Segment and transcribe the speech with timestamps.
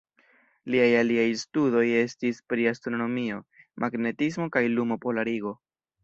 [0.75, 3.37] Liaj aliaj studoj estis pri astronomio,
[3.83, 5.53] magnetismo kaj lumo-polarigo.